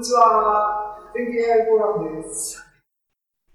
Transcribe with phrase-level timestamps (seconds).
[0.00, 0.96] にちは。
[1.14, 2.64] 天気 AI フォーラムです。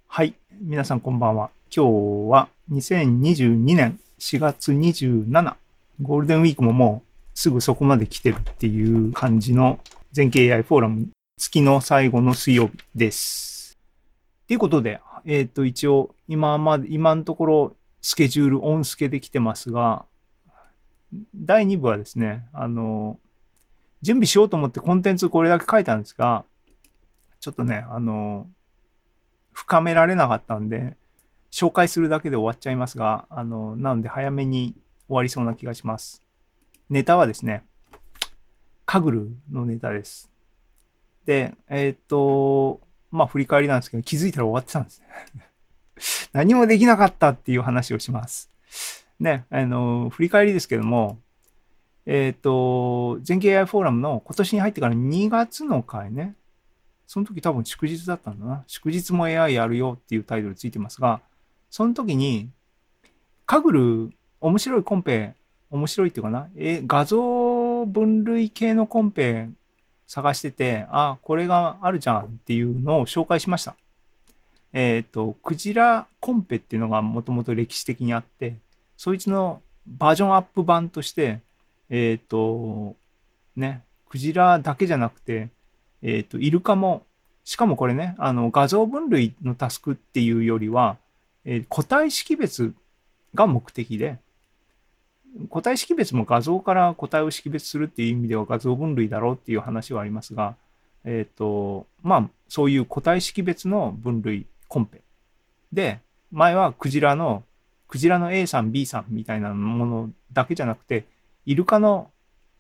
[0.08, 0.36] はい。
[0.62, 1.50] 皆さんこんばんは。
[1.76, 5.56] 今日は2022年4月27。
[6.04, 9.80] ゴールデンウィークももうすぐそこまで来てるっていう感じの
[10.12, 13.80] 全景 AI フォーラム月の最後の水曜日です。
[14.48, 20.06] ということで、えっ、ー、と、一応今まで、今のところスケジュールオンスケできてますが、
[21.34, 23.18] 第2部はですね、あの、
[24.06, 26.46] 準備しようと思ってコンテンツこれだけ書いたんですが、
[27.40, 28.48] ちょっとね、あの、
[29.52, 30.96] 深められなかったんで、
[31.52, 34.76] 紹介するだけで終わっちゃいますが、あの、なので早めに
[35.08, 36.24] 終わりそうな気がします。
[36.88, 37.64] ネタはですね、
[38.86, 40.30] カグルのネタです。
[41.26, 45.50] で、えっ、と、まあ振り返りなんですけど、気づいたら終わってたんですね。
[46.32, 48.52] 何もできなかったっていう話をします。
[49.20, 51.20] ね、あの、振り返りですけども、
[52.06, 56.36] えっ、と、全景 AI フォーラムの今年に入ってから2月の回ね、
[57.08, 58.64] その時多分祝日だったんだな。
[58.68, 61.22] 祝日も AI やるよっていうタイトルついてますが、
[61.70, 62.50] その時に、
[63.46, 64.12] カグル、
[64.42, 65.36] 面白いコンペ、
[65.70, 69.50] 面白いっていうかな、え、画像分類系のコンペ
[70.08, 73.76] 探してて、あ、これがあるじゃんっていうのを紹介しました。
[74.74, 78.58] えっ、ー、と、クジラコンペっていうのがもともと歴史的にあって、
[78.98, 81.40] そいつのバージョンアップ版として、
[81.90, 82.96] えっ、ー、と、
[83.56, 85.50] ね、クジラだけじゃなくて、
[86.02, 87.04] えっ、ー、と、イルカも、
[87.44, 90.98] しかもこれね、あの、画像分類のタスクっていうよりは、
[91.44, 92.74] えー、個体識別
[93.34, 94.18] が目的で、
[95.50, 100.56] 個体識別も画像から個体を識別するっていう意味では画像分類だろうっていう話はありますが、
[101.04, 105.02] えっ、ー、と、まあ、そういう個体識別の分類コンペ。
[105.72, 106.00] で、
[106.32, 107.44] 前はクジラの、
[107.88, 111.06] クジラの A さん、B さんみたいなものだけじゃなくて、
[111.46, 112.12] イルカの、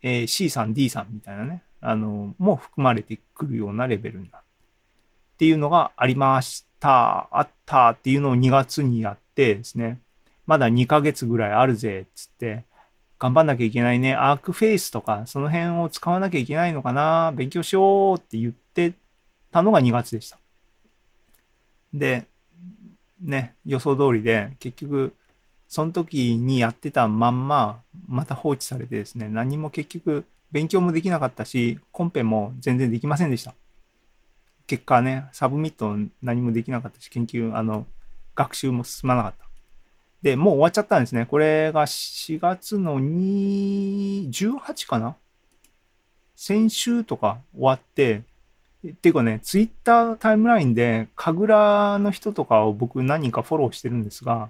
[0.01, 4.43] えー、C さん、D さんみたいなね、あの、も含まれてくるようなレベルになる。
[5.35, 9.99] っていうのがありました、あったっていうのを2月にやってですね、
[10.45, 12.63] まだ2ヶ月ぐらいあるぜ、つって、
[13.17, 18.93] 頑張んなきゃいけないね、アークフェイスとか、その辺を使わなきゃいけないのかな、勉強しようって言って
[19.51, 20.37] たのが2月でした。
[21.93, 22.27] で、
[23.21, 25.15] ね、予想通りで、結局、
[25.67, 33.53] その時にやってたまんま、また放置されてですね、何も結局勉強もできなかったし、コンペも全然できませんでした。
[34.67, 37.85] 結果ね、 submit 何もできなかったし、研究、あの、
[38.35, 39.45] 学習も進まなかった。
[40.21, 41.25] で、もう終わっちゃったんですね。
[41.25, 45.15] これが4月の2、18かな？
[46.35, 48.23] 先週とか終わって、
[48.87, 54.49] っていうかね、ツイッタータイムラインで、神楽の人とかを僕何人かフォローしてるんですが、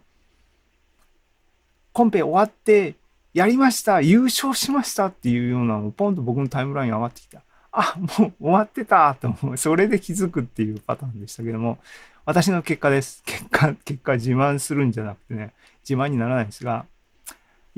[1.96, 2.96] コンペ終わって、
[3.34, 7.42] やりました優勝しましたっていうようなのポンと僕のタイムライン上がってきた。
[7.72, 9.58] あ、もう終わってたと思う。
[9.58, 11.78] それで気づくっていうパターンでしたけども、
[12.26, 13.24] 私の結果です。
[13.26, 15.54] 結果、結果自慢するんじゃなくてね、
[15.88, 16.86] 自慢にならないんですが、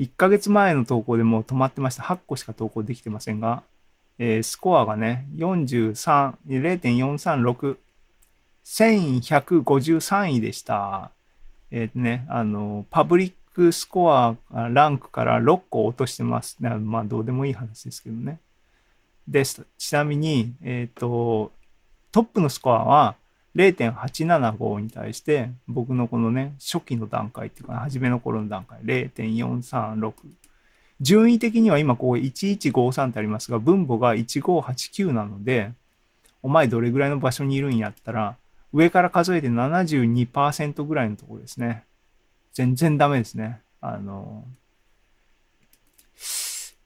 [0.00, 2.02] 1ヶ月前の投稿でもう止まってました。
[2.02, 3.62] 8個しか投稿できてませんが、
[4.18, 7.76] えー、スコアがね、43、0.436、
[8.64, 11.12] 1153位でした。
[11.70, 16.56] えっ、ー、とね、あの、パブリックスコア、ランクから6個落としてます。
[16.60, 18.38] まあ、どうでもいい話ですけどね。
[19.26, 19.66] です。
[19.76, 21.50] ちなみに、えっ、ー、と、
[22.12, 23.16] トップのスコアは
[23.56, 30.12] 0.875に対して、僕のこのね、初期の段階っていうか、初めの頃の段階、0.436。
[31.00, 35.72] 順位的には今こう1153ってありますが、分母が1589なので、
[36.44, 38.36] お前どれぐらいの場所にいるんやったら、
[38.72, 41.82] 上から数えて72%ぐらいのところですね。
[42.58, 43.60] 全然ダメですね。
[43.80, 44.44] あの、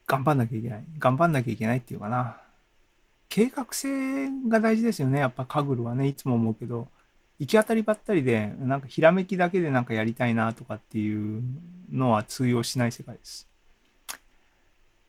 [0.05, 0.83] 頑張んなきゃいけない。
[0.99, 2.37] 頑張んなきゃいけないっていうかな。
[3.27, 5.17] 計画性が大事ですよね。
[5.17, 6.89] やっぱカグルはね、いつも思うけど、
[7.39, 11.41] 行き当たりばったりで、なんかひらめきだけでなんかやりたいなとかっていう
[11.91, 13.49] のは通用しない世界です。
[14.13, 14.19] っ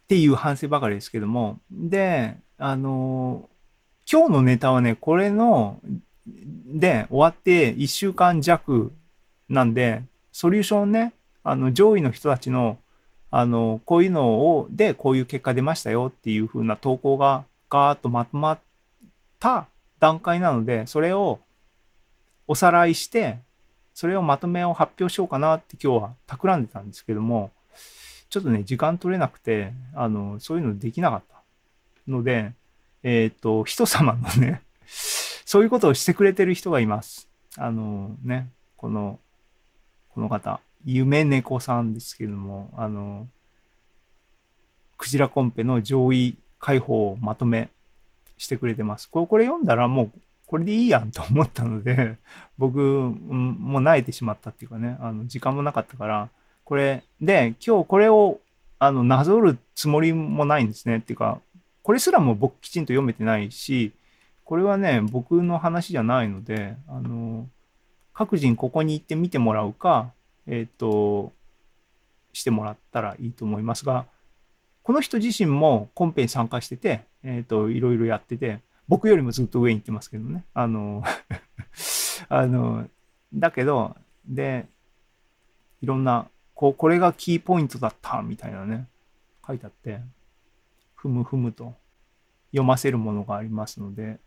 [0.09, 1.61] ていう反省ばかりですけども。
[1.71, 3.51] で、あの、
[4.11, 5.79] 今日のネタはね、これの、
[6.27, 8.95] で終わって1週間弱
[9.51, 10.03] なんで、
[10.35, 11.13] ソリューションね、
[11.45, 12.77] あの、上位の人たちの、
[13.31, 18.59] あの、こういうのを、で、こういう結果出ましたよっていう風な投稿がガーッとまとまっ
[19.39, 19.69] た
[20.01, 21.39] 段階なので、それを
[22.49, 23.39] おさらいして、
[23.95, 27.53] それをまとめを発表しようかなって今日は企んでたんですけども、
[28.29, 31.43] ちょっとね、時間取れなくて、あの、そういうのできなかった
[32.09, 32.51] ので、
[33.05, 37.29] えっ、ー、と、人様のね、そういうことをしてくれてる人がいます。
[37.57, 39.21] あのね、この
[40.15, 43.27] この方、夢猫さんですけども、あの、
[44.97, 47.69] クジラコンペの上位解放をまとめ、
[48.37, 49.09] してくれてます。
[49.09, 50.11] これこれ読んだらもう
[50.47, 52.17] これでいいやんと思ったので、
[52.59, 56.29] 僕、もう慣れてしまったっていうかね、あの時間もなかったから、
[56.65, 58.41] これで今日これを
[58.79, 60.99] あのなぞるつもりもないんですね。
[60.99, 61.41] っていうか、
[61.83, 63.93] これすらも僕きちんと読めてないし、
[64.45, 67.49] これはね、僕の話じゃないので、あの、
[68.15, 70.13] 各人ここに行って見てもらうか、
[70.47, 71.33] えっ、と、
[72.33, 74.07] してもらったらいいと思いますが、
[74.83, 80.45] この人自身もコンペに参加してて、えっ、と、いろいろやってて、僕よりもずっと上に行ってますけどね。
[80.55, 81.03] あの、
[82.29, 82.89] あの、
[83.35, 83.97] だけど、
[84.27, 84.67] で、
[85.81, 88.87] いろんな、こう、これがキーポイントだった、みたいなね、
[89.47, 90.01] 書いてあって、
[90.95, 91.75] ふむふむと
[92.51, 94.19] 読ませるものがありますので、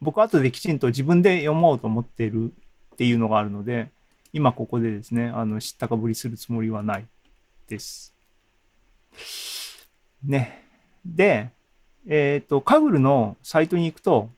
[0.00, 2.52] 僕後できちんと自分で読もうと思っている
[2.96, 3.90] っていうのがあるので、
[4.32, 7.04] 今ここでですね、あの、知ったかぶりするつもりはない
[7.68, 8.14] です。
[10.24, 10.64] ね。
[11.04, 11.50] で、
[12.08, 14.30] えっ、と、カグルのサイトに行くと、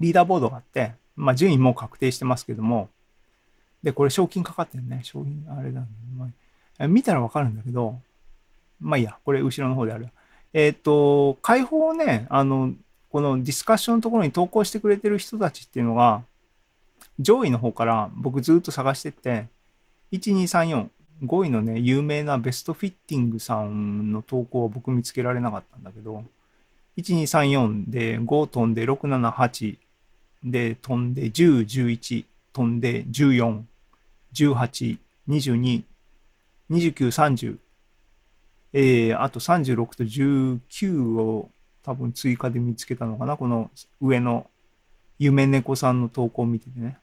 [0.00, 2.90] リーダーボードがあって、まあ、順位も確定してますけども、
[3.82, 5.00] で、これ賞金かかってるね。
[5.02, 5.86] 賞金、あれだ、ね
[6.18, 6.28] ま
[6.78, 7.98] あ見たらわかるんだけど、
[8.80, 10.08] まあいいや、これ後ろの方である。
[10.52, 12.74] えっ、と、解放をね、あの、
[13.10, 16.22] このディスカッションのところに投稿してくれてる人たちっていうのが、
[17.22, 19.46] 上位の方から僕ずっと探してって、
[20.12, 20.88] 1234、
[21.24, 26.24] 5位のね、有名なベストフィッティングさんの投稿は僕見つけられなかったんだけど、
[26.98, 29.78] 1234で5飛んで678
[30.44, 33.62] で飛んで10、11飛んで14、
[34.34, 34.98] 18、
[35.28, 35.82] 22、
[36.70, 37.56] 29、30、
[38.72, 41.50] えー、あと36と19を
[41.82, 43.70] 多分追加で見つけたのかなこの
[44.00, 44.46] 上の
[45.18, 46.98] 夢猫さんの投稿を見ててね。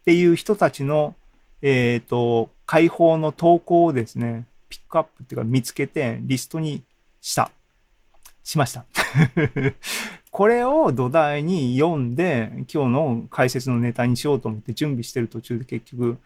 [0.00, 1.14] っていう人たちの、
[1.62, 6.82] えっ、と、解放の投稿をですね、ピックアップっていうか見つけてリストに
[7.20, 7.50] した。
[8.44, 8.84] しました。
[10.30, 16.18] これを土台に読んで、今日の解説のネタにしようと思って準備してる途中で結局、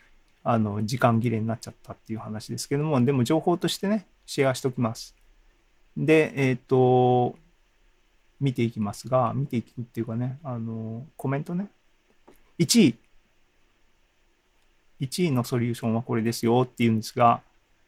[0.42, 5.14] あの、時間切れになっちゃったっていう話ですけども、でも情報としてね、シェアしておきます。
[5.96, 7.36] で、えっ、と、
[8.40, 11.68] 見ていきますが、見ていくっていうかね、あの、コメントね。
[12.58, 12.94] 1位。
[15.00, 17.40] 1位のソリューションはこれですよっていうんですが、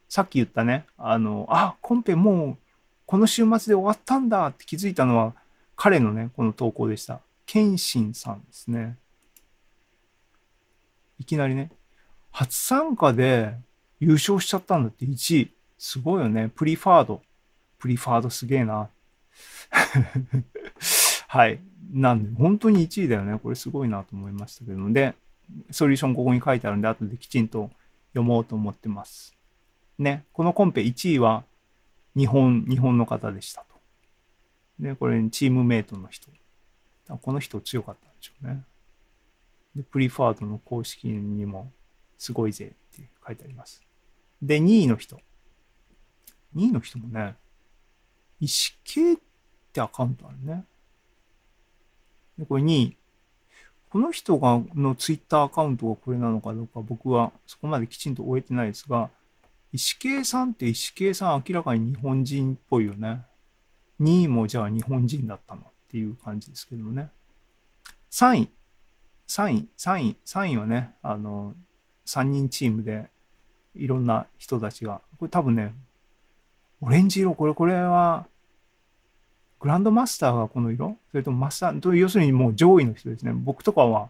[0.09, 2.57] さっき言ったね、あの、あ、コンペもう
[3.05, 5.33] この週末で終わったんだって気づいたのは
[5.75, 7.19] 彼のね、この投稿でした。
[7.45, 8.97] ケンシンさんですね。
[11.19, 11.71] いきなりね、
[12.31, 13.53] 初参加で
[13.99, 15.51] 優勝しちゃったんだって1位。
[15.77, 16.49] すごいよね。
[16.55, 17.21] プリファード。
[17.77, 18.89] プリファードすげえな。
[21.27, 21.59] はい。
[21.91, 23.37] なんで、本当に1位だよね。
[23.37, 24.93] これすごいなと思いましたけども。
[24.93, 25.13] で、
[25.71, 27.69] ソリューションここに書いてあるんで、後できちんと
[28.09, 29.35] 読もうと思ってます。
[29.97, 30.25] ね。
[30.33, 31.43] このコンペ1位は
[32.15, 33.75] 日本、日本の方でしたと。
[34.79, 36.29] で、これチームメイトの人。
[37.21, 38.63] この人強かったんでしょうね。
[39.75, 41.71] で、プリファードの公式にも
[42.17, 43.81] すごいぜって書いてあります。
[44.41, 45.17] で、2位の人。
[46.55, 47.35] 2位の人もね、
[48.39, 49.17] 石系っ
[49.71, 50.65] てアカウントあるね。
[52.37, 52.97] で、これ2位。
[53.93, 59.11] この人が、のツイッターアカウントがこれなのかどうか僕はそこまできちんと終えてないですが、
[59.71, 63.21] 石系さんって石系さん明らかに日本人っぽいよね。
[64.01, 67.11] 2位もじゃあ日本人だったのっていう感じですけどもね。
[68.09, 68.49] 3位。
[69.27, 71.53] 3位、3位、3位はね、あの、
[72.07, 73.11] 3人チームで
[73.75, 75.71] いろんな人たちが、これ多分ね、
[76.81, 78.25] オレンジ色、これ、これは、
[79.63, 80.97] グランドマスターがこの色？
[81.11, 83.31] それともマスター、と要するにもう上位の人ですね。
[83.33, 84.09] 僕とかは、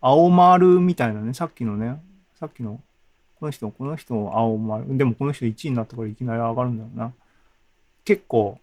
[0.00, 2.02] 青丸みたいなね、さっきのね、
[2.40, 2.80] さっきの、
[3.38, 4.98] この人、この人、青丸。
[4.98, 7.12] でもこの人1位になったからいきなり上がるんだよな。
[8.04, 8.58] 結構、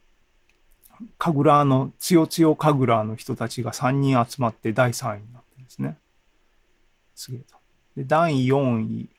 [1.18, 5.98] 神楽の、つよつよ神楽の人たちが3人集まって第3位になってるんですね。
[7.16, 7.56] すげえと。
[7.96, 9.10] で、第4位。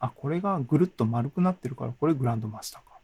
[0.00, 2.98] あ、これがぐるっと丸くなってるから、これグランドマスターか。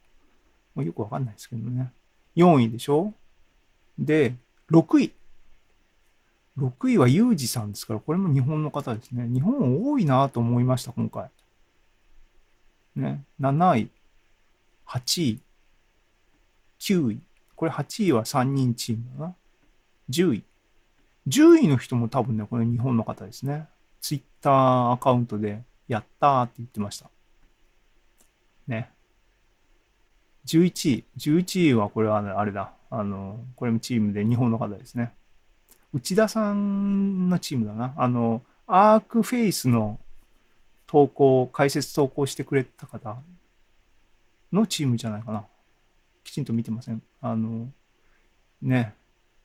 [0.75, 1.93] もうよくわかんないですけどね。
[2.35, 3.15] 4位でしょ？
[3.99, 4.35] で、
[4.71, 5.13] 6位。
[6.59, 9.27] 6位はユージさんですから、これも日本の方ですね。
[9.29, 11.31] 日本多いなと思いました、今回。
[12.97, 13.25] ね。
[13.41, 13.91] 7位、
[14.87, 15.41] 8位、
[16.79, 17.21] 9位。
[17.57, 19.35] これ8位は3人チームだな。
[20.11, 20.45] 10位。
[21.29, 23.69] 10位の人も多分ね、これ日本の方ですね。
[24.01, 27.11] ツイッターアカウントで、やったーって言ってました。
[28.67, 28.91] ね。
[30.47, 31.05] 11位。
[31.19, 32.73] 11位はこれはあれだ。
[32.91, 35.13] あの、これもチームで日本の方ですね。
[35.93, 37.95] 内田さんのチームだな。
[37.97, 39.99] あの、アークフェイスの
[40.87, 43.17] 投稿、解説投稿してくれた方
[44.53, 45.45] のチームじゃないかな。
[46.25, 47.03] きちんと見てません。
[47.21, 47.69] あの、
[48.61, 48.95] ね。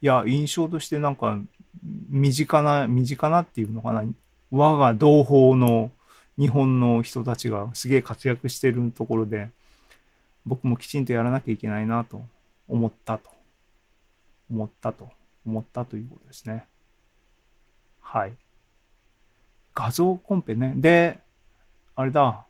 [0.01, 1.39] いや、印象としてなんか、
[2.10, 4.04] 身近な、身近なっていうのかな。
[4.51, 5.92] 我が同胞の
[6.38, 9.50] 日本の人たちがすげえ活躍してるところで、
[10.48, 12.25] 僕もきちんとやらなきゃいけないなと
[12.68, 13.30] 思ったと。
[14.50, 15.10] 思ったと。
[15.46, 16.66] 思ったということですね。
[18.01, 18.34] はい。
[19.75, 20.74] 画像コンペね。
[20.77, 21.20] で、
[21.96, 22.46] あれだ。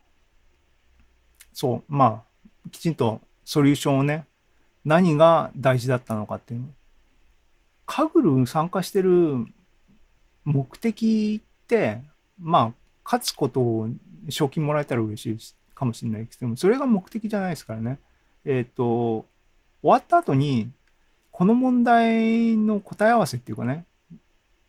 [1.54, 4.27] そう、まあ、きちんとソリューションをね、
[4.86, 6.68] 何が大事だったのかっていうの。
[7.88, 9.46] カグル参加してる
[10.46, 12.01] 目的って、
[12.39, 12.72] まあ、
[13.04, 13.89] 勝つことを
[14.30, 18.00] 賞金もらえたら嬉しいですかもしれないですけども、それが目的じゃないですからね。
[18.46, 19.25] えっ、ー、と、
[19.81, 20.72] 終わった後に、
[21.31, 23.86] この問題の答え合わせっていうかね、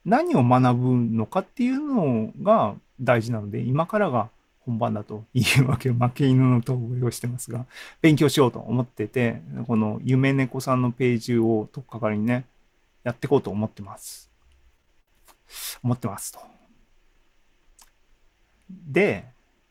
[0.05, 4.29] 何を学ぶのかっていうのが大事なので、今からが
[4.61, 7.65] 本番だというわけ、負け犬の統合をしてますが、
[8.03, 12.45] 勉強しようと思ってて、この夢猫さんのページをとっかかりにね、
[13.03, 14.31] やっていこうと思ってます。
[15.83, 16.41] 思ってますと。
[18.69, 19.25] で、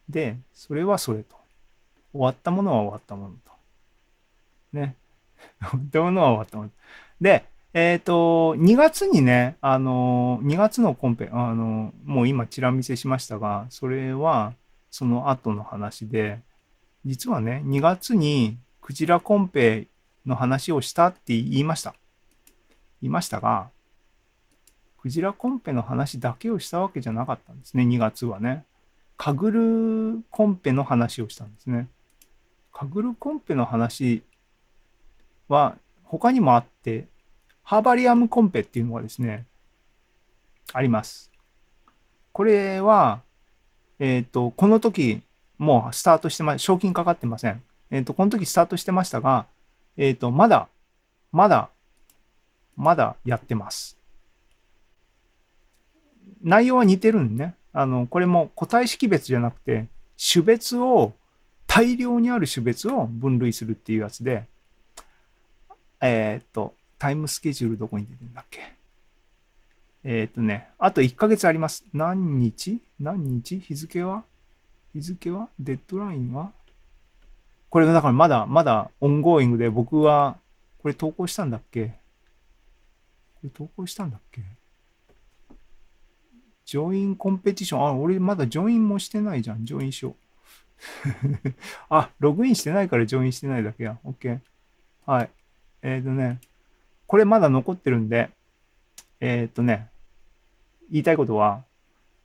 [0.09, 1.35] で、それはそれと。
[2.13, 3.51] 終わったものは終わったものと。
[4.73, 4.95] ね。
[5.61, 6.69] 終わったものは終わったもの。
[7.21, 14.53] で、えっ、ー、と、2月にね、あの、2月のコンペ、あの、もう今チラ見せしましたが、それは
[14.89, 16.39] その後の話で、
[17.05, 19.87] 実はね、2月にクジラコンペ
[20.25, 21.93] の話をしたって言いました。
[23.01, 23.69] 言いましたが、
[25.01, 28.65] クジラコンペの話だけをしたわけじゃなかったんですね、2月はね。
[29.17, 31.87] カグルコンペの話をしたんですね。
[32.71, 34.21] カグルコンペの話
[35.49, 37.07] は他にもあって、
[37.63, 39.45] ハーバリアムコンペっていうのがですね、
[40.71, 41.31] あります。
[42.31, 43.21] これは、
[43.99, 45.21] えっ、ー、と、この時、
[45.57, 47.63] もうスタートしてま、賞金かかってません。
[47.89, 49.47] えっ、ー、と、この時スタートしてましたが、
[49.97, 50.67] えっ、ー、と、まだ、
[51.31, 51.69] まだ、
[52.75, 53.97] まだやってます。
[56.43, 57.55] 内容は似てるんね。
[57.79, 59.85] あの、これも個体識別じゃなくて、
[60.17, 61.13] 種別を、
[61.67, 64.45] 大量にある種別を分類するっていうやつで、
[66.01, 68.73] えー、っと、タイムスケジュールどこに出てるんだっけ？
[70.03, 71.85] えー、っとね、あと1ヶ月あります。
[71.93, 72.81] 何日？
[72.99, 73.59] 何日？
[73.59, 74.23] 日付は？
[74.95, 75.49] 日付は？
[75.59, 76.51] デッドラインは？
[77.69, 80.37] これがだからまだ、まだ ongoing で僕は、
[80.81, 81.89] これ投稿したんだっけ？
[81.89, 81.93] こ
[83.43, 84.41] れ投稿したんだっけ？
[86.67, 87.87] Join Competition。
[87.87, 89.65] あ、俺まだ join もしてないじゃん。
[89.65, 90.15] join しよう。
[91.89, 93.97] あ、ログインしてないから join してないだけや。
[94.05, 94.39] OK。
[95.05, 95.29] はい。
[95.81, 96.41] えっ、ー、とね、
[97.07, 98.31] これまだ残ってるんで、
[99.21, 99.87] えっ、ー、とね、
[100.91, 101.63] 言いたいことは、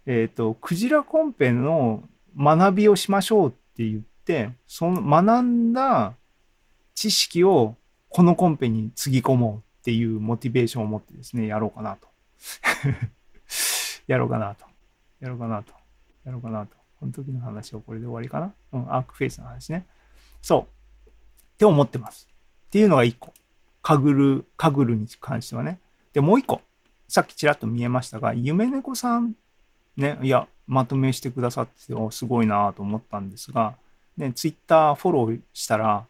[0.06, 2.02] えっ、ー、と、クジラコンペの
[2.36, 6.14] 学びをしましょうって言って、その学んだ
[6.96, 7.76] 知識を
[8.08, 12.08] このコンペにつぎ込もうっていうモチベーションを持ってですね、やろうかなと。
[14.06, 14.64] やろうかなと。
[15.20, 15.72] やろうかなと。
[16.24, 16.76] やろうかなと。
[17.00, 19.86] この時の話はこれで終わりかなうん、アークフェイスの話ね。
[20.40, 21.08] そう。
[21.08, 21.12] っ
[21.58, 22.28] て思ってます。
[22.66, 23.32] っていうのが一個。
[23.82, 25.80] かぐる、かぐるに関してはね。
[26.12, 26.60] で、もう一個。
[27.08, 29.34] さっきちらっと見えましたが、夢猫さん、
[29.96, 33.74] ね、いや、まとめしてくださってて、すごいなと思ったんですが、
[34.16, 36.06] ね、ツイッターフォローしたら、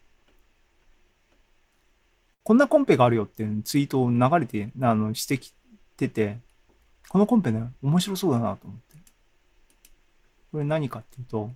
[2.43, 5.53] こんなコンペがあるよっていうツイートを流れて、あの、してき
[5.97, 6.37] てて、
[7.09, 8.97] このコンペね、面白そうだなと思って。
[10.51, 11.51] これ何かっていうと、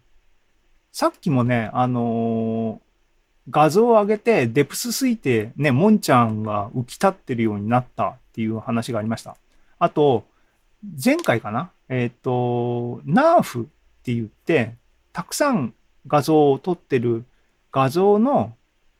[0.91, 9.37] さっきもね、あのー、画像を上げて、デプス推定、ね、モンちゃんが浮き立ってるようになったっていう話がありました。
[9.79, 10.25] あと、
[11.03, 11.71] 前回かな？
[11.89, 13.63] えっ、ー、と、ナーフっ
[14.03, 14.75] て言って、
[15.13, 15.73] たくさん
[16.05, 17.23] 画像を撮ってる
[17.71, 18.53] 画像の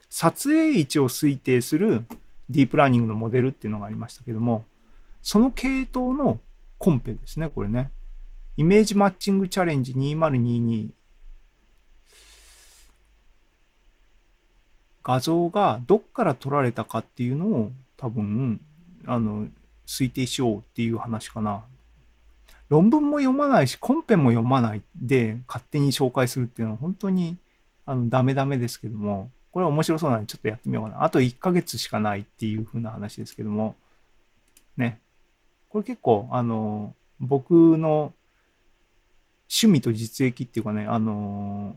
[0.10, 2.06] 撮影位置を推定する
[2.50, 4.66] ディープラーニングのモデルっていうのがありましたけども、
[5.27, 6.39] その系統の
[6.77, 7.91] コンペですね、これね。
[8.55, 10.88] イメージマッチングチャレンジ2022
[15.03, 18.62] 画像がどっから撮られたかっていうのを多分、
[19.05, 19.50] あの、
[19.86, 21.65] 推定しようっていう話かな。
[22.69, 27.36] 論文も読まないし、コンペも読まないで勝手に紹介するっていうのは本当に
[27.86, 31.03] あのダメダメですけども、これは面白そうなのでちょっとやってみようかな。
[31.03, 33.75] あと1ヶ月しかないっていう風な話ですけども、
[34.77, 35.01] ね。
[35.70, 38.14] これ結構、あの、僕の
[39.50, 41.76] 趣味と実益っていうかね、あの、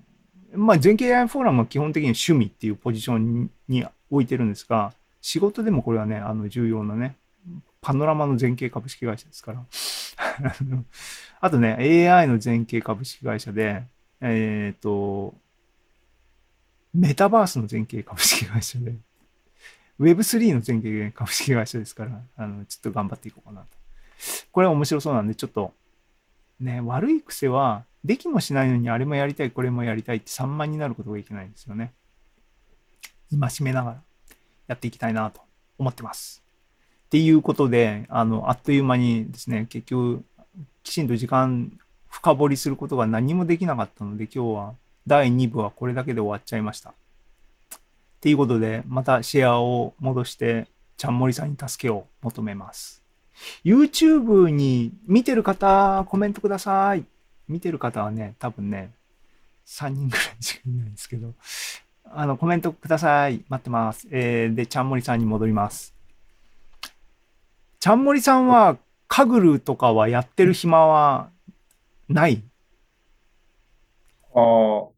[0.55, 7.17] まあ、全経 AI フォーラムは基本的に趣味っていうポジションに置いてるんですが、仕事でもこれはね、あの、重要なね、
[7.81, 9.65] パノラマの全景株式会社ですから。
[11.41, 13.85] あとね、AI の全景株式会社で、
[14.21, 15.35] えっ、ー、と、
[16.93, 18.95] メタバースの全景株式会社で、
[20.01, 23.80] Web3 の全経株式会社ですから、あの、ちょっと頑張っていこうかなと。
[24.53, 25.73] これは面白そうなんで、ちょっと、
[26.61, 31.93] ね、悪い癖は、できもしないのにあれもやりたい、これもやりたいって散漫になることがいけないんですよね。
[33.31, 34.03] 今しめながら
[34.69, 35.41] やっていきたいなと
[35.79, 36.43] 思ってます。
[37.07, 40.25] っていうことで、あの、あっという間にですね、結局、
[40.83, 41.73] きちんと時間
[42.09, 44.75] 深掘りすることが何もできなかったので、今日は
[45.07, 46.91] 第2部はこれだけで終わっちゃいました。
[46.91, 46.93] っ
[48.21, 53.00] ていうことで、またシェアを戻して、ちゃんもりさんに助けを求めます。
[53.65, 57.05] YouTube に見てる方、コメントください。
[57.49, 58.93] 見てる方はね、多分ね、
[59.67, 61.35] 3人ぐらいしかいないんですけど、
[62.05, 63.45] あの、コメントください。
[63.49, 64.09] 待ってます。
[64.11, 65.95] えー、で、ちゃんもりさんに戻ります。
[67.79, 68.79] ちゃんもりさんは、
[69.09, 71.31] カグルとかはやってる暇は
[72.09, 72.43] ない？
[74.35, 74.89] ああ、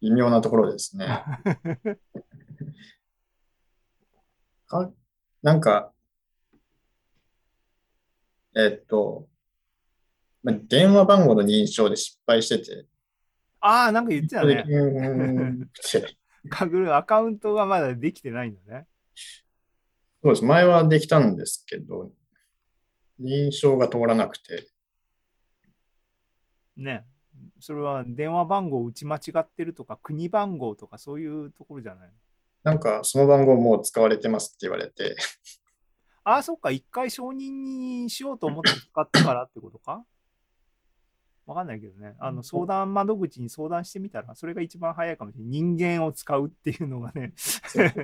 [0.00, 1.06] 微妙なところですね。
[4.68, 4.92] か、
[5.42, 5.92] なんか、
[8.56, 9.28] えっと、
[10.42, 12.86] まあ電話番号の認証で失敗してて、
[13.60, 14.54] ああ、なんか言ってたね。
[14.56, 16.16] できなくて
[16.48, 18.86] カグルアカウントがまだできてないんだね。
[20.22, 20.44] そうです。
[20.44, 22.10] 前はできたんですけど、
[23.20, 24.66] 認証が通らなくて、
[26.76, 27.04] ね。
[27.60, 32.10] それは電話番号を打ち間違ってるとか、国番号とかそういうところじゃない
[32.62, 35.16] なんかその番号もう使われてますって言われて、
[36.28, 40.04] ああ、そっか、一回承認にしようと思って使ったからってことか？
[41.46, 42.16] わかんないけどね。
[42.18, 45.50] あの、相談窓口に相談してみたら、それが一番早いかもしれない。
[45.50, 47.32] 人間を使うっていうのがね。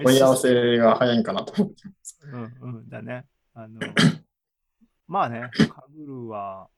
[0.05, 2.21] 問い合わせが早いんかなと思ってます。
[2.23, 3.26] うんうん、だね。
[3.55, 3.81] あの、
[5.09, 6.69] まあね、 Kaggle は、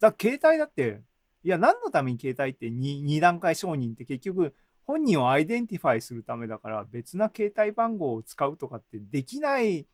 [0.00, 1.02] だ携帯だって、
[1.44, 4.54] いや、何のために携帯って2、二段階承認って結局、
[4.86, 9.86] 本人を identify するためだから、別な携帯番号を使うとかってできない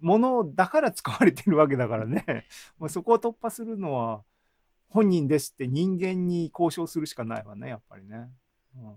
[0.00, 2.46] ものだから使われてるわけだからね。
[2.78, 4.24] もうそこを突破するのは、
[4.88, 8.30] 本人ですって人間に交渉するしかないわね、やっぱりね。
[8.76, 8.94] うん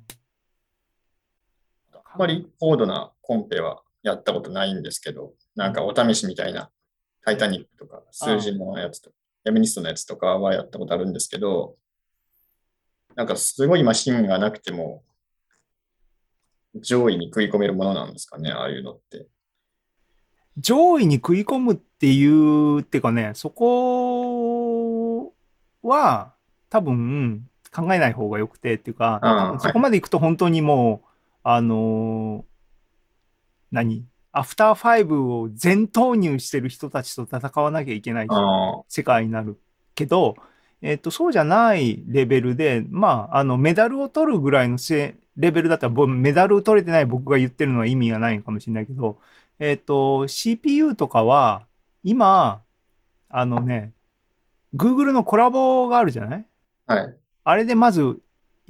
[2.13, 6.69] あんまり高度なコンペはやったことないんですけど、なんかお試しみたいな、
[7.25, 11.75] タイタニックとか、数字のやつとか、フェミニストのやつとかはやったことあるんですけど、
[13.15, 15.03] なんかすごいマシンがなくても、
[16.75, 19.27] 上位に食い込めるものなんですかね、ああいうのって。
[20.57, 25.33] 上位に食い込むっていう、っていうかね、そこ
[25.81, 26.33] は
[26.69, 31.07] 多分考えない方がよくてっていうか、そこまで行くと本当にもう、
[31.43, 32.43] あのー
[33.71, 34.05] 何？
[34.31, 38.27] アフターファイブを全投入してる人たちと戦わなきゃいけない
[38.89, 39.59] 世界になる
[39.93, 40.35] けど、
[40.81, 49.19] えっと、そうじゃないレベルで、まあ、あの、メダルを取るぐらいのせレベルだったら、ぼメダルを取れてない僕が言ってるのは意味がないのかもしれないけど、
[49.59, 51.65] えっと、CPU とかは、
[52.03, 52.61] 今、
[53.29, 53.93] あのね、
[54.75, 56.45] Google のコラボがあるじゃない？
[56.87, 57.15] はい。
[57.43, 58.17] あれでまず、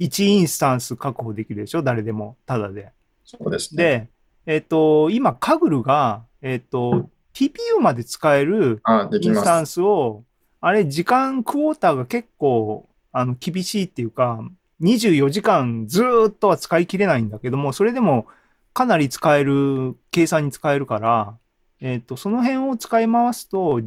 [0.00, 1.82] 1インスタンス確保できるでしょ？
[1.82, 2.92] 誰でも、ただで。
[3.24, 4.10] そうですね。
[4.46, 8.82] で、えっと、今、カグルが、えっと、TPU まで使える
[9.20, 9.74] インスタンす。
[9.74, 10.24] スを、
[10.60, 14.40] あれ、時間クォーターが結構、あの、厳しいっていうか、
[14.80, 18.26] 24時間ずーっとは使い切れないんだけども、それでも
[18.74, 21.38] かなり使える、計算に使えるから、
[21.80, 23.80] えっ、と、その辺を使い回すと、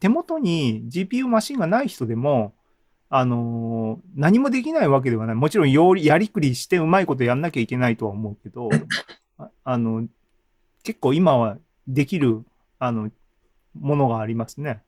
[0.00, 2.54] 手元に GPU マシンがない人でも、
[3.12, 5.34] あのー何もできないわけではない。
[5.34, 8.68] もちろんよりやりくりしてうまいことやんなきゃいけないとは思うけど、
[9.36, 10.06] ああの、
[10.84, 12.44] 結構今はできる、
[12.78, 13.10] あの、
[13.74, 14.82] ものがありますね。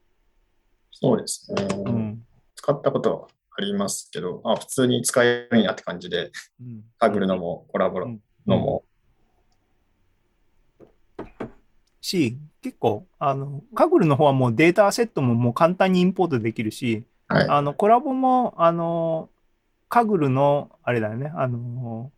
[0.93, 1.67] そうですね。
[1.85, 2.25] うん。
[2.55, 8.85] 使ったことはありますけど、あ、普通に使えるんやって感じで、うんカグルのもコラボのも、
[12.03, 17.49] し、結構、あの、カグルの方はもうデータセットももう簡単にインポートできるし、はい。
[17.49, 19.31] あの、コラボも、あの、
[19.89, 22.13] カグルの、あれだよね、あの、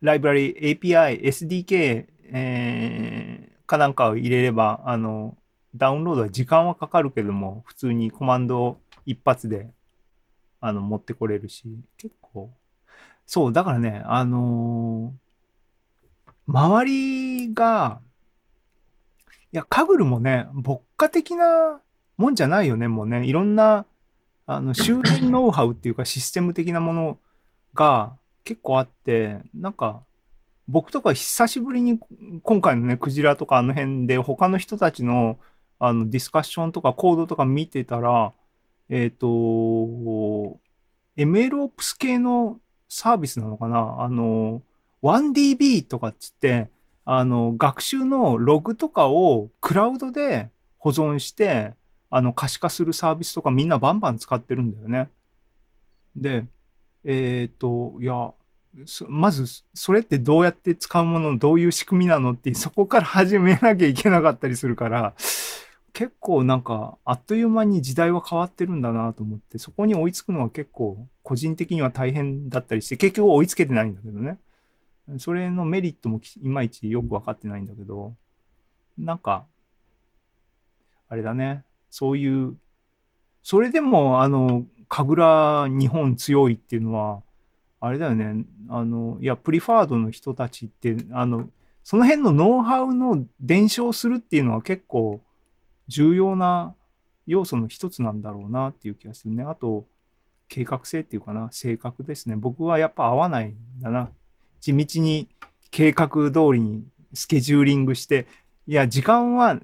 [0.00, 5.36] ライブラリ、API、SDK、えーかなんかを入れれば、あの、
[5.76, 9.68] ダウンロードは時間はかかるけども、普通にコマンド一発で、
[10.60, 11.64] あの、持ってこれるし、
[11.98, 12.50] 結構、
[13.26, 15.12] そう、だからね、あの
[16.46, 18.00] 周りが、
[19.52, 21.80] いや、カグルもね、牧歌的な
[22.16, 23.24] もんじゃないよね、もうね。
[23.24, 23.86] いろんな、
[24.46, 27.18] あの、周辺ノウハウっていうかシステム的なもの
[27.74, 30.02] が結構あって、なんか、
[30.68, 31.98] 僕とか久しぶりに
[32.42, 35.38] 今回のね、クジラとかあの辺で他の人たちの
[35.78, 38.32] あのディスカッションとかコードとか見てたら、
[38.90, 39.26] えっ、と、
[41.16, 42.58] MLOps 系の
[42.88, 43.96] サービスなのかな？
[44.00, 44.62] あの、
[45.02, 46.70] 1DB とかっつって、
[47.10, 51.72] あの、学習のログとかをクラウドで保存して、
[52.10, 55.08] あの、可視化するサービスとかみんなバンバン使ってるんだよね。
[56.14, 56.44] で、
[57.04, 58.34] えっ、と、いや、
[59.08, 65.14] まず、それってどうやって使うもの、どういう仕組みなのって、 そこから始めなきゃいけなかったりするから、
[65.94, 74.38] 結構なんか、あっという間に時代は変わってるんだなと思って、そこに追いつくのは結構、個人的には大変だったりして、結局追いつけてないんだけどね。
[75.16, 78.14] それのメリットもいまいちよく分かってないんだけど、
[78.98, 79.46] なんか、
[81.08, 82.56] あれだね、そういう、
[83.42, 87.22] それでも、あの、神楽日本強いっていうのは、
[87.80, 91.48] あれだよね、あの、いや、プリファードの人たちって、あの、
[91.84, 95.22] その辺のノウハウの伝承するっていうのは結構
[95.86, 96.74] 重要な
[97.26, 99.42] 要素の一つなんだろうなっていう気がするね。
[99.42, 99.86] あと、
[100.48, 102.36] 計画性っていうかな、性格ですね。
[102.36, 104.10] 僕はやっぱ合わないんだな。
[104.60, 105.28] 地道に
[105.70, 108.26] 計画通りにスケジューリングして、
[108.66, 109.60] いや、時間は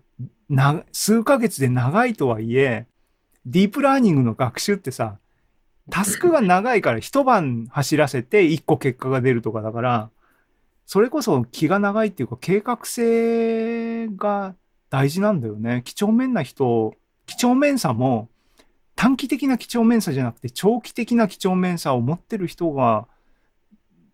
[0.93, 2.87] 数ヶ月で長いとはいえ、
[3.47, 5.19] ディープラーニングの学習ってさ、
[5.91, 10.11] タスクが長いから一晩走らせて一個結果が出るとかだから、
[10.87, 14.55] それこそ気が長いっていうか計画性が
[14.91, 15.83] 大事なんだよね。
[15.85, 16.95] 几帳面な人、
[17.27, 18.29] 几帳面さも
[18.97, 23.07] 短期的な几帳面さじゃなくて長期的な几帳面さを持ってる人が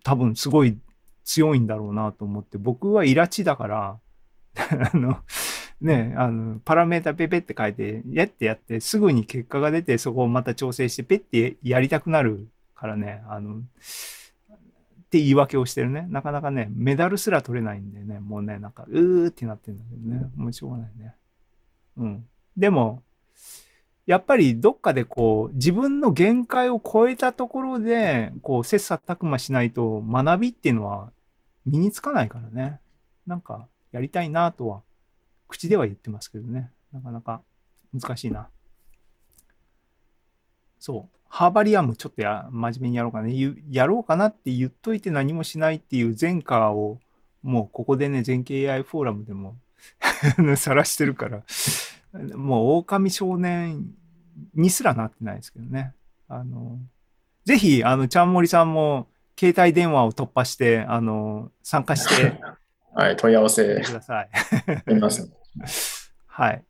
[0.03, 0.79] 多分すごい
[1.25, 3.99] 強いんだろうなと思って、僕はイラチだから、
[4.93, 5.19] あの、
[5.81, 13.63] ね、あの、パラメータペペって書いて、やってやって、すぐに結果が出て、そこをまた調整して、ペってやりたくなるからね、あの、っ
[15.11, 16.07] て言い訳をしてるね。
[16.09, 21.15] なかなかね、メダルすら取れないんでね、もうね、なんか、うーってなってるんだけどね、もうしょうがないね。
[21.97, 22.27] うん。
[22.57, 23.03] でも、
[24.07, 31.13] やっぱりどっかでこう、自分の限界を超えたところで、こう、切磋琢磨しないと学びっていうのは
[31.67, 32.81] 身につかないからね。
[33.27, 34.83] なんか、やりたいなとは、
[35.49, 36.71] 口では言ってますけどね。
[36.93, 37.43] なかなか
[37.93, 38.49] 難しいな。
[40.79, 41.17] そう。
[41.29, 43.55] ハーバリアムちょっとや真面目にやろうかね。
[43.71, 46.99] やろうかなって言っといて何もしないっていう前科を、
[47.43, 49.57] もうここでね、全景 AI フォーラムでも
[50.57, 51.43] 晒してるから、
[52.13, 53.87] もう狼少年
[54.55, 55.95] にすらなってないですけどね。
[56.29, 56.79] あの、
[57.45, 62.41] ぜひ、あの、ちゃんもりさんも携帯電話を突破して、あの、参加して
[62.95, 64.29] はい、問い合わせください。
[66.27, 66.65] はい。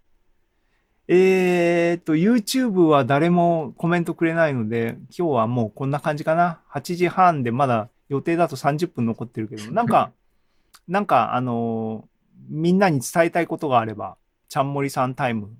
[1.08, 6.60] えーっと、YouTube は誰もコメントくれないので、今日はもうこんな感じかな。
[6.72, 10.12] 8時半でまだ予定だと30分残ってるけど、なんか、
[10.86, 12.10] なんか、あのー
[12.48, 14.16] みんなに伝えたいことがあれば、
[14.50, 15.56] ちゃんもりさんタイム。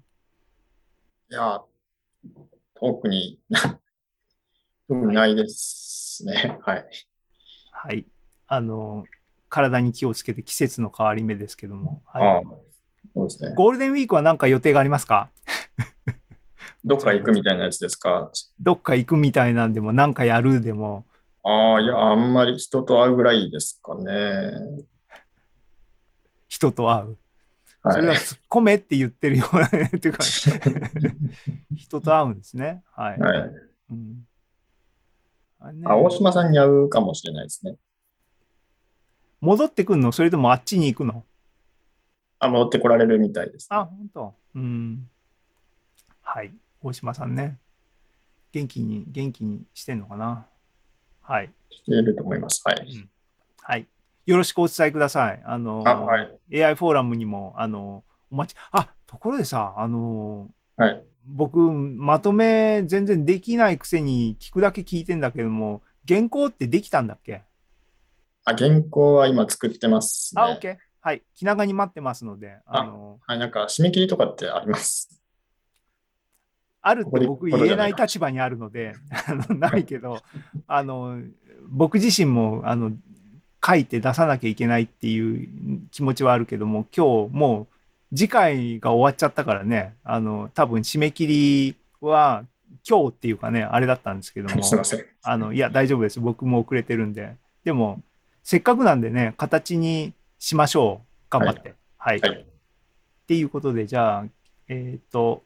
[1.31, 1.62] いや、
[2.74, 3.38] 特に、
[4.88, 6.59] 特にないですね。
[6.62, 6.85] はい。
[7.70, 8.05] はい。
[8.48, 12.03] あのー体に気をつけて季節の変わり目ですけども。
[12.07, 12.44] ああはい、
[13.14, 13.53] そうですね。
[13.57, 15.29] ゴールデンウィークは何か予定がありますか？
[16.85, 18.31] どっか行くみたいなやつですか？
[18.61, 21.05] どっか行くみたいなんでも、何かやるでも、
[21.42, 24.53] ああ、いや、あんまり人と会うぐらいですかね。
[26.48, 27.18] 人と会う？
[27.83, 27.93] は。
[27.93, 30.23] それはい突っ込めって言ってるようなね、っていうか、
[31.75, 32.83] 人と会うんですね。
[32.93, 33.19] はい。
[33.19, 33.51] はい。
[33.90, 34.27] うん
[35.85, 37.77] あ大島さんに会うかもしれないですね。
[39.43, 40.11] 戻ってくんの？
[40.11, 41.27] それともあっちに行くの？
[42.38, 43.66] あ、戻ってこられるみたいです。
[43.71, 44.35] あ、本当。
[44.55, 45.07] うん。
[46.23, 46.55] はい。
[46.81, 47.59] 大島さんね。
[48.53, 50.47] 元気に、元気にしてんのかな？
[51.21, 51.53] はい。
[51.71, 52.62] していると思います。
[52.64, 53.09] はい。
[53.61, 53.87] はい。
[54.31, 55.43] よろしくお伝えください。
[55.45, 56.62] あの、あ、はい。
[56.62, 61.05] AI フォーラムにも、あの、お待ち、あ、ところでさ、あの、はい。
[61.27, 67.43] 僕、まとめ全然できないくせに聞くだけ聞いてんだけども、原稿ってできたんだっけ？
[68.45, 70.43] あ、原稿は今作ってますね。
[70.43, 70.77] あ、OK。
[71.01, 71.23] はい。
[71.35, 75.21] 気長に待ってますので、あの、はい、なんか締め切りとかってあります？
[76.83, 78.95] あるって僕言えない立場にあるので、
[79.27, 80.19] あの、ないけど、
[80.69, 81.19] あの、
[81.69, 82.93] 僕自身も、あの、
[83.64, 85.49] 書いて出さなきゃいけないっていう
[85.90, 87.68] 気持ちはあるけども、今日も
[88.12, 92.44] う次回が終わっちゃったからね、あの、多分締め切りは
[92.88, 95.05] 今日っていうかね、あれだったんですけども、 すいません。
[95.23, 96.20] あの、いや、大丈夫です。
[96.20, 97.37] 僕も遅れてるんで。
[97.64, 98.03] でも、
[98.42, 101.07] せっかくなんでね、形にしましょう。
[101.31, 101.75] 頑張って。
[101.99, 102.20] はい。
[102.20, 102.40] はい。
[102.40, 102.44] っ
[103.27, 104.25] ていうことで、じゃあ、
[104.68, 105.42] えっ、と、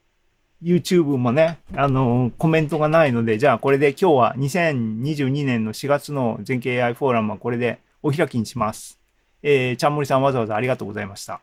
[0.63, 9.01] YouTube もね、あの、コメントがないので、じゃあこれで今日は2022年の4月の全景 AI フォーラムはこれでお開きにします。
[9.43, 11.35] えー、ちゃんもりさんわざわざありがとうございました。
[11.35, 11.41] あ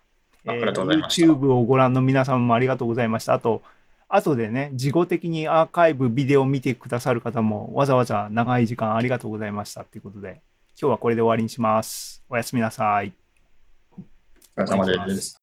[0.52, 3.34] ありがとうございましたえー YouTube をご覧の皆様もありがとうございました。
[3.34, 3.64] あと、
[4.08, 10.42] 後でね、事後的にアーカイブ、ビデオを見てくださる方もわざわざ長い時間ありがとうございましたということで、
[10.80, 12.24] 今日はこれで終わりにします。
[12.30, 13.12] おやすみなさい。
[14.56, 15.41] お疲れ様です。